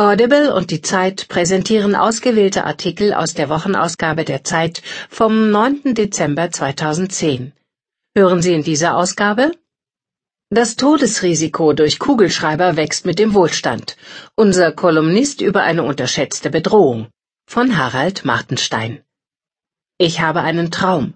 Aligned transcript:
Audible 0.00 0.54
und 0.54 0.70
die 0.70 0.80
Zeit 0.80 1.28
präsentieren 1.28 1.94
ausgewählte 1.94 2.64
Artikel 2.64 3.12
aus 3.12 3.34
der 3.34 3.50
Wochenausgabe 3.50 4.24
der 4.24 4.42
Zeit 4.44 4.80
vom 5.10 5.50
9. 5.50 5.94
Dezember 5.94 6.50
2010. 6.50 7.52
Hören 8.16 8.40
Sie 8.40 8.54
in 8.54 8.62
dieser 8.62 8.96
Ausgabe? 8.96 9.50
Das 10.48 10.76
Todesrisiko 10.76 11.74
durch 11.74 11.98
Kugelschreiber 11.98 12.76
wächst 12.76 13.04
mit 13.04 13.18
dem 13.18 13.34
Wohlstand. 13.34 13.98
Unser 14.36 14.72
Kolumnist 14.72 15.42
über 15.42 15.64
eine 15.64 15.82
unterschätzte 15.82 16.48
Bedrohung. 16.48 17.08
Von 17.46 17.76
Harald 17.76 18.24
Martenstein. 18.24 19.02
Ich 19.98 20.22
habe 20.22 20.40
einen 20.40 20.70
Traum. 20.70 21.12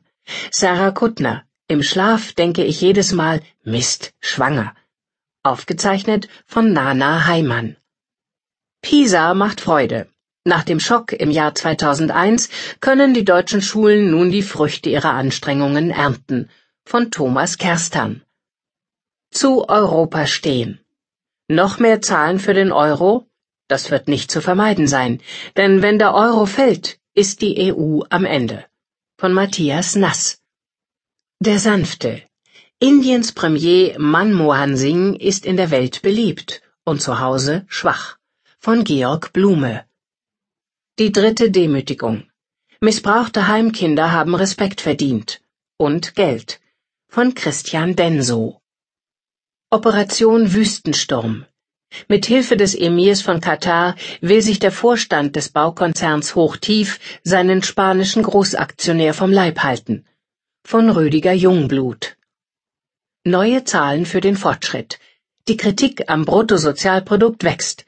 Sarah 0.51 0.91
Kuttner. 0.91 1.45
Im 1.69 1.82
Schlaf 1.82 2.35
denke 2.35 2.62
ich 2.64 2.82
jedes 2.82 3.12
Mal 3.12 3.41
Mist, 3.62 4.12
schwanger. 4.21 4.75
Aufgezeichnet 5.43 6.29
von 6.45 6.75
Nana 6.75 7.25
Heimann. 7.27 7.79
Pisa 8.85 9.32
macht 9.32 9.62
Freude. 9.62 10.09
Nach 10.45 10.62
dem 10.62 10.79
Schock 10.79 11.15
im 11.15 11.30
Jahr 11.30 11.55
2001 11.55 12.51
können 12.80 13.15
die 13.15 13.25
deutschen 13.25 13.62
Schulen 13.62 14.11
nun 14.11 14.30
die 14.30 14.42
Früchte 14.42 14.91
ihrer 14.91 15.15
Anstrengungen 15.15 15.88
ernten. 15.88 16.51
Von 16.84 17.11
Thomas 17.11 17.56
Kerstern. 17.56 18.20
Zu 19.30 19.66
Europa 19.70 20.27
stehen. 20.27 20.80
Noch 21.48 21.78
mehr 21.78 22.02
Zahlen 22.02 22.39
für 22.39 22.52
den 22.52 22.73
Euro? 22.73 23.27
Das 23.69 23.91
wird 23.91 24.06
nicht 24.06 24.30
zu 24.30 24.42
vermeiden 24.42 24.87
sein, 24.87 25.23
denn 25.56 25.80
wenn 25.80 25.98
der 25.98 26.12
Euro 26.12 26.45
fällt, 26.45 26.98
ist 27.14 27.41
die 27.41 27.73
EU 27.73 28.03
am 28.11 28.27
Ende. 28.27 28.66
Von 29.16 29.33
Matthias 29.33 29.97
Nass. 29.97 30.42
Der 31.41 31.59
Sanfte. 31.59 32.20
Indiens 32.80 33.33
Premier 33.33 33.98
Manmohan 33.98 34.77
Singh 34.77 35.16
ist 35.19 35.47
in 35.47 35.56
der 35.56 35.70
Welt 35.70 36.03
beliebt 36.03 36.61
und 36.84 37.01
zu 37.01 37.19
Hause 37.19 37.64
schwach 37.66 38.19
von 38.64 38.82
Georg 38.82 39.34
Blume. 39.34 39.84
Die 40.98 41.12
dritte 41.12 41.50
Demütigung. 41.50 42.30
Missbrauchte 42.80 43.47
Heimkinder 43.47 44.11
haben 44.11 44.34
Respekt 44.34 44.80
verdient. 44.80 45.42
Und 45.77 46.14
Geld. 46.14 46.61
Von 47.06 47.34
Christian 47.34 47.94
Benso. 47.94 48.62
Operation 49.69 50.55
Wüstensturm. 50.55 51.44
Mit 52.08 52.24
Hilfe 52.24 52.56
des 52.56 52.74
Emirs 52.74 53.20
von 53.20 53.42
Katar 53.42 53.97
will 54.22 54.41
sich 54.41 54.61
der 54.61 54.72
Vorstand 54.72 55.36
des 55.36 55.50
Baukonzerns 55.50 56.34
Hochtief 56.34 57.00
seinen 57.22 57.62
spanischen 57.62 58.22
Großaktionär 58.22 59.12
vom 59.12 59.30
Leib 59.30 59.58
halten. 59.58 60.06
Von 60.67 60.89
Rüdiger 60.89 61.34
Jungblut. 61.34 62.17
Neue 63.24 63.64
Zahlen 63.64 64.06
für 64.06 64.22
den 64.22 64.39
Fortschritt. 64.39 64.98
Die 65.48 65.58
Kritik 65.58 66.08
am 66.08 66.24
Bruttosozialprodukt 66.24 67.44
wächst. 67.44 67.84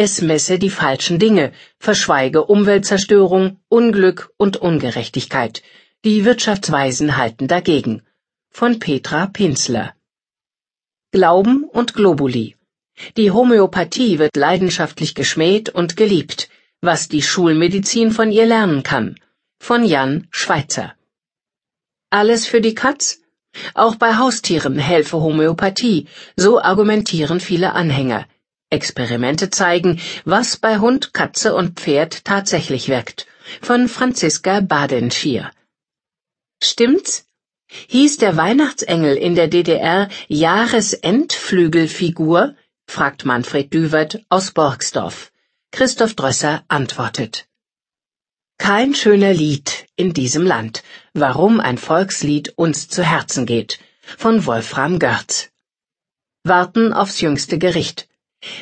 Es 0.00 0.22
messe 0.22 0.60
die 0.60 0.70
falschen 0.70 1.18
Dinge, 1.18 1.50
verschweige 1.80 2.44
Umweltzerstörung, 2.44 3.58
Unglück 3.68 4.32
und 4.36 4.56
Ungerechtigkeit. 4.56 5.64
Die 6.04 6.24
Wirtschaftsweisen 6.24 7.16
halten 7.16 7.48
dagegen. 7.48 8.02
Von 8.48 8.78
Petra 8.78 9.26
Pinzler. 9.26 9.96
Glauben 11.10 11.64
und 11.64 11.94
Globuli. 11.94 12.54
Die 13.16 13.32
Homöopathie 13.32 14.20
wird 14.20 14.36
leidenschaftlich 14.36 15.16
geschmäht 15.16 15.68
und 15.68 15.96
geliebt, 15.96 16.48
was 16.80 17.08
die 17.08 17.22
Schulmedizin 17.22 18.12
von 18.12 18.30
ihr 18.30 18.46
lernen 18.46 18.84
kann. 18.84 19.18
Von 19.58 19.84
Jan 19.84 20.28
Schweitzer. 20.30 20.94
Alles 22.10 22.46
für 22.46 22.60
die 22.60 22.76
Katz? 22.76 23.18
Auch 23.74 23.96
bei 23.96 24.16
Haustieren 24.16 24.78
helfe 24.78 25.16
Homöopathie, 25.16 26.06
so 26.36 26.60
argumentieren 26.60 27.40
viele 27.40 27.72
Anhänger. 27.72 28.28
Experimente 28.70 29.48
zeigen, 29.48 29.98
was 30.26 30.58
bei 30.58 30.78
Hund, 30.78 31.14
Katze 31.14 31.54
und 31.54 31.80
Pferd 31.80 32.22
tatsächlich 32.24 32.88
wirkt. 32.88 33.26
Von 33.62 33.88
Franziska 33.88 34.60
Badenschier. 34.60 35.50
Stimmt's? 36.62 37.24
Hieß 37.88 38.18
der 38.18 38.36
Weihnachtsengel 38.36 39.16
in 39.16 39.34
der 39.34 39.48
DDR 39.48 40.10
Jahresendflügelfigur? 40.28 42.56
fragt 42.86 43.24
Manfred 43.24 43.72
Düwert 43.72 44.20
aus 44.28 44.50
Borgsdorf. 44.50 45.32
Christoph 45.72 46.14
Drösser 46.14 46.64
antwortet. 46.68 47.46
Kein 48.58 48.94
schöner 48.94 49.32
Lied 49.32 49.86
in 49.96 50.12
diesem 50.12 50.44
Land. 50.44 50.82
Warum 51.14 51.60
ein 51.60 51.78
Volkslied 51.78 52.52
uns 52.56 52.88
zu 52.88 53.02
Herzen 53.02 53.46
geht. 53.46 53.78
Von 54.02 54.44
Wolfram 54.44 54.98
Görz. 54.98 55.48
Warten 56.44 56.92
aufs 56.92 57.20
jüngste 57.20 57.58
Gericht 57.58 58.07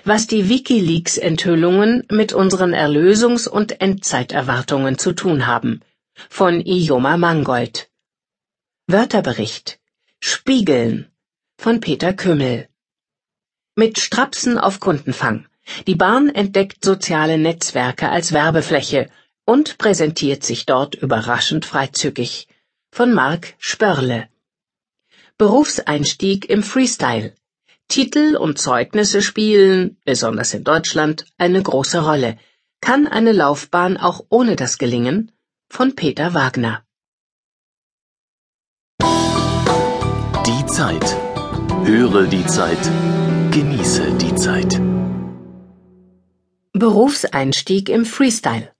was 0.04 0.26
die 0.26 0.48
WikiLeaks-Enthüllungen 0.48 2.04
mit 2.10 2.32
unseren 2.32 2.75
Erlösungs- 2.75 3.48
und 3.48 3.81
Endzeiterwartungen 3.81 4.98
zu 4.98 5.12
tun 5.12 5.47
haben. 5.47 5.82
Von 6.31 6.60
Ioma 6.64 7.16
Mangold. 7.16 7.91
Wörterbericht. 8.87 9.78
Spiegeln. 10.20 11.10
Von 11.59 11.81
Peter 11.81 12.14
Kümmel. 12.14 12.69
Mit 13.75 13.98
Strapsen 13.98 14.59
auf 14.59 14.81
Kundenfang. 14.81 15.47
Die 15.87 15.97
Bahn 15.97 16.28
entdeckt 16.28 16.84
soziale 16.84 17.37
Netzwerke 17.37 18.08
als 18.08 18.32
Werbefläche 18.32 19.10
und 19.44 19.78
präsentiert 19.78 20.43
sich 20.44 20.64
dort 20.64 20.94
überraschend 20.94 21.66
freizügig. 21.66 22.48
Von 22.91 23.12
Marc 23.12 23.54
Spörle. 23.58 24.28
Berufseinstieg 25.37 26.48
im 26.48 26.62
Freestyle. 26.62 27.34
Titel 27.88 28.36
und 28.36 28.58
Zeugnisse 28.58 29.22
spielen, 29.22 29.97
besonders 30.04 30.52
in 30.54 30.64
Deutschland, 30.64 31.24
eine 31.38 31.62
große 31.62 32.00
Rolle. 32.04 32.36
Kann 32.80 33.06
eine 33.06 33.32
Laufbahn 33.32 33.97
auch 33.97 34.24
ohne 34.28 34.56
das 34.56 34.78
gelingen? 34.78 35.32
Von 35.69 35.94
Peter 35.94 36.34
Wagner. 36.34 36.82
Die 40.46 40.66
Zeit. 40.66 41.16
Höre 41.84 42.26
die 42.26 42.44
Zeit. 42.46 42.82
Genieße 43.50 44.12
die 44.19 44.34
Zeit. 44.34 44.80
Berufseinstieg 46.72 47.88
im 47.88 48.04
Freestyle. 48.04 48.72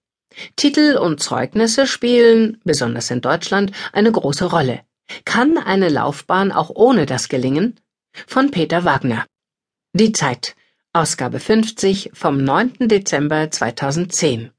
Titel 0.55 0.97
und 0.97 1.21
Zeugnisse 1.21 1.87
spielen, 1.87 2.61
besonders 2.63 3.09
in 3.09 3.21
Deutschland, 3.21 3.71
eine 3.93 4.11
große 4.11 4.45
Rolle. 4.45 4.81
Kann 5.25 5.57
eine 5.57 5.89
Laufbahn 5.89 6.51
auch 6.51 6.69
ohne 6.69 7.05
das 7.05 7.29
gelingen? 7.29 7.79
Von 8.25 8.51
Peter 8.51 8.83
Wagner. 8.83 9.25
Die 9.93 10.11
Zeit, 10.11 10.55
Ausgabe 10.93 11.39
50 11.39 12.11
vom 12.13 12.43
9. 12.43 12.87
Dezember 12.87 13.51
2010. 13.51 14.51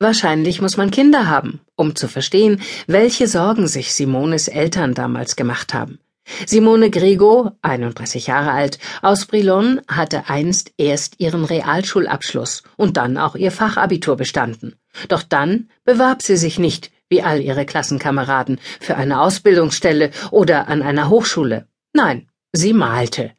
Wahrscheinlich 0.00 0.60
muss 0.60 0.76
man 0.76 0.90
Kinder 0.90 1.26
haben, 1.28 1.60
um 1.74 1.96
zu 1.96 2.08
verstehen, 2.08 2.60
welche 2.86 3.26
Sorgen 3.26 3.66
sich 3.66 3.94
Simones 3.94 4.48
Eltern 4.48 4.94
damals 4.94 5.34
gemacht 5.34 5.74
haben. 5.74 5.98
Simone 6.46 6.90
Grego, 6.90 7.52
31 7.62 8.26
Jahre 8.26 8.52
alt, 8.52 8.78
aus 9.02 9.26
Brilon, 9.26 9.80
hatte 9.88 10.28
einst 10.28 10.72
erst 10.76 11.18
ihren 11.18 11.44
Realschulabschluss 11.44 12.62
und 12.76 12.96
dann 12.96 13.16
auch 13.16 13.34
ihr 13.34 13.50
Fachabitur 13.50 14.16
bestanden. 14.16 14.76
Doch 15.08 15.22
dann 15.22 15.68
bewarb 15.84 16.22
sie 16.22 16.36
sich 16.36 16.58
nicht, 16.58 16.90
wie 17.08 17.22
all 17.22 17.40
ihre 17.40 17.64
Klassenkameraden, 17.64 18.60
für 18.80 18.96
eine 18.96 19.20
Ausbildungsstelle 19.20 20.10
oder 20.30 20.68
an 20.68 20.82
einer 20.82 21.08
Hochschule. 21.08 21.66
Nein, 21.92 22.28
sie 22.52 22.72
malte. 22.72 23.32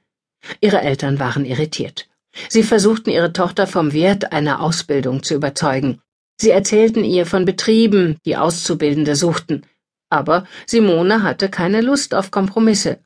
Ihre 0.62 0.82
Eltern 0.82 1.20
waren 1.20 1.46
irritiert. 1.46 2.08
Sie 2.48 2.64
versuchten 2.64 3.10
ihre 3.10 3.34
Tochter 3.34 3.68
vom 3.68 3.94
Wert 3.94 4.32
einer 4.32 4.62
Ausbildung 4.62 5.24
zu 5.24 5.36
überzeugen. 5.36 6.02
Sie 6.40 6.52
erzählten 6.52 7.04
ihr 7.04 7.26
von 7.26 7.46
Betrieben, 7.46 8.18
die 8.26 8.38
Auszubildende 8.38 9.16
suchten. 9.16 9.66
Aber 10.10 10.46
Simone 10.66 11.22
hatte 11.24 11.50
keine 11.50 11.82
Lust 11.82 12.16
auf 12.16 12.32
Kompromisse. 12.32 13.00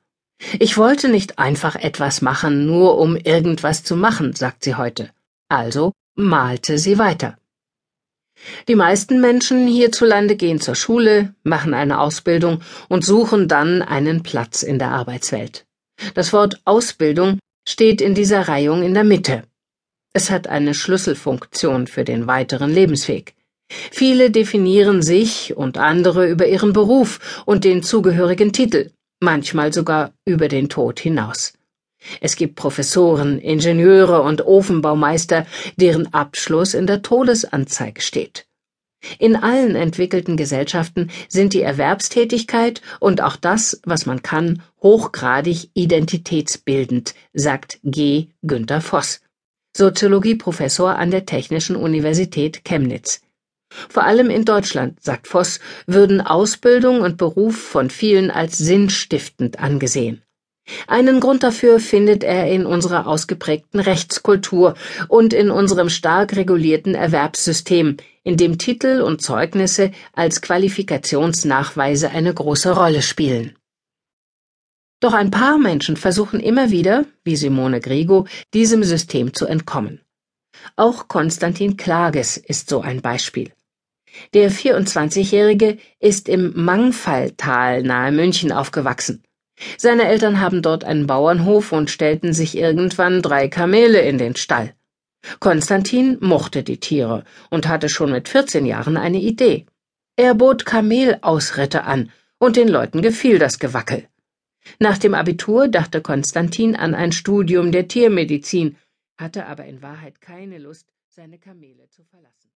Ich 0.59 0.78
wollte 0.78 1.09
nicht 1.09 1.40
einfach 1.40 1.75
etwas 1.75 2.22
machen, 2.22 2.66
nur 2.66 2.98
um 2.98 3.16
irgendwas 3.16 3.84
zu 3.84 3.96
machen, 3.96 4.34
sagt 4.34 4.64
sie 4.64 4.75
heute. 4.75 5.10
Also 5.50 5.94
malte 6.16 6.78
sie 6.78 6.98
weiter. 6.98 7.38
Die 8.68 8.75
meisten 8.75 9.22
Menschen 9.22 9.68
hierzulande 9.68 10.36
gehen 10.36 10.60
zur 10.60 10.75
Schule, 10.75 11.34
machen 11.44 11.74
eine 11.74 12.00
Ausbildung 12.00 12.62
und 12.90 13.06
suchen 13.06 13.48
dann 13.48 13.81
einen 13.81 14.24
Platz 14.24 14.63
in 14.63 14.80
der 14.80 14.92
Arbeitswelt. 14.92 15.66
Das 16.13 16.34
Wort 16.34 16.62
Ausbildung 16.66 17.40
steht 17.68 18.01
in 18.01 18.16
dieser 18.16 18.48
Reihung 18.48 18.84
in 18.84 18.94
der 18.94 19.04
Mitte. 19.04 19.44
Es 20.13 20.30
hat 20.30 20.48
eine 20.48 20.74
Schlüsselfunktion 20.74 21.88
für 21.88 22.04
den 22.04 22.28
weiteren 22.28 22.72
Lebensweg. 22.72 23.36
Viele 23.69 24.30
definieren 24.30 25.01
sich 25.01 25.56
und 25.56 25.78
andere 25.78 26.30
über 26.30 26.48
ihren 26.48 26.74
Beruf 26.74 27.44
und 27.46 27.63
den 27.63 27.81
zugehörigen 27.81 28.54
Titel, 28.54 28.92
manchmal 29.19 29.74
sogar 29.74 30.13
über 30.25 30.48
den 30.48 30.69
Tod 30.69 31.00
hinaus. 31.00 31.54
Es 32.21 32.35
gibt 32.35 32.55
Professoren, 32.55 33.39
Ingenieure 33.39 34.21
und 34.21 34.45
Ofenbaumeister, 34.45 35.45
deren 35.77 36.13
Abschluss 36.13 36.73
in 36.73 36.88
der 36.88 37.01
Todesanzeige 37.01 38.01
steht. 38.01 38.45
In 39.19 39.35
allen 39.35 39.75
entwickelten 39.75 40.38
Gesellschaften 40.38 41.09
sind 41.27 41.53
die 41.53 41.61
Erwerbstätigkeit 41.61 42.81
und 43.00 43.21
auch 43.21 43.35
das, 43.35 43.81
was 43.85 44.05
man 44.05 44.21
kann, 44.21 44.63
hochgradig 44.81 45.69
identitätsbildend, 45.73 47.13
sagt 47.33 47.79
G. 47.83 48.27
Günther 48.44 48.81
Voss. 48.81 49.21
Soziologieprofessor 49.75 50.95
an 50.95 51.11
der 51.11 51.25
Technischen 51.25 51.75
Universität 51.75 52.63
Chemnitz. 52.63 53.21
Vor 53.89 54.03
allem 54.03 54.29
in 54.29 54.45
Deutschland, 54.45 55.03
sagt 55.03 55.27
Voss, 55.27 55.59
würden 55.88 56.21
Ausbildung 56.21 57.01
und 57.01 57.17
Beruf 57.17 57.57
von 57.57 57.89
vielen 57.89 58.29
als 58.29 58.57
sinnstiftend 58.57 59.59
angesehen. 59.59 60.21
Einen 60.88 61.19
Grund 61.19 61.44
dafür 61.44 61.80
findet 61.80 62.24
er 62.24 62.48
in 62.48 62.65
unserer 62.65 63.07
ausgeprägten 63.07 63.80
Rechtskultur 63.80 64.75
und 65.10 65.33
in 65.33 65.51
unserem 65.51 65.89
stark 65.89 66.36
regulierten 66.36 66.95
Erwerbssystem, 66.95 67.98
in 68.24 68.38
dem 68.38 68.57
Titel 68.57 69.01
und 69.01 69.21
Zeugnisse 69.21 69.92
als 70.13 70.42
Qualifikationsnachweise 70.42 72.12
eine 72.12 72.33
große 72.33 72.75
Rolle 72.75 73.01
spielen. 73.01 73.57
Doch 75.01 75.13
ein 75.13 75.31
paar 75.31 75.57
Menschen 75.57 75.98
versuchen 75.98 76.39
immer 76.39 76.71
wieder, 76.71 77.06
wie 77.25 77.36
Simone 77.36 77.81
Grigo, 77.81 78.25
diesem 78.54 78.83
System 78.83 79.33
zu 79.33 79.45
entkommen. 79.45 80.00
Auch 80.77 81.10
Konstantin 81.10 81.75
Klages 81.75 82.38
ist 82.38 82.69
so 82.69 82.80
ein 82.80 83.01
Beispiel. 83.01 83.51
Der 84.33 84.50
24-Jährige 84.50 85.77
ist 86.00 86.30
im 86.30 86.54
Mangfalltal 86.56 87.83
nahe 87.83 88.13
München 88.13 88.54
aufgewachsen. 88.54 89.24
Seine 89.77 90.05
Eltern 90.05 90.39
haben 90.39 90.61
dort 90.61 90.83
einen 90.83 91.07
Bauernhof 91.07 91.71
und 91.71 91.89
stellten 91.89 92.33
sich 92.33 92.57
irgendwann 92.57 93.21
drei 93.21 93.47
Kamele 93.47 94.01
in 94.01 94.17
den 94.17 94.35
Stall. 94.35 94.73
Konstantin 95.39 96.17
mochte 96.19 96.63
die 96.63 96.79
Tiere 96.79 97.23
und 97.50 97.67
hatte 97.67 97.89
schon 97.89 98.11
mit 98.11 98.27
14 98.27 98.65
Jahren 98.65 98.97
eine 98.97 99.19
Idee. 99.19 99.65
Er 100.15 100.35
bot 100.35 100.65
Kamelausritte 100.65 101.83
an, 101.83 102.11
und 102.39 102.57
den 102.57 102.67
Leuten 102.67 103.01
gefiel 103.01 103.39
das 103.39 103.57
Gewackel. 103.57 104.07
Nach 104.79 104.97
dem 104.97 105.13
Abitur 105.13 105.69
dachte 105.69 106.01
Konstantin 106.01 106.75
an 106.75 106.94
ein 106.94 107.13
Studium 107.13 107.71
der 107.71 107.88
Tiermedizin, 107.88 108.75
hatte 109.17 109.45
aber 109.45 109.65
in 109.65 109.81
Wahrheit 109.81 110.19
keine 110.19 110.57
Lust, 110.57 110.91
seine 111.07 111.38
Kamele 111.38 111.88
zu 111.89 112.03
verlassen. 112.03 112.51